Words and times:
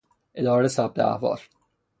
اداره 0.35 0.67
ثبت 0.67 0.99
احوال 0.99 1.39